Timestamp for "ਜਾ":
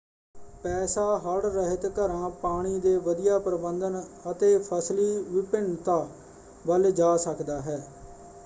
6.93-7.15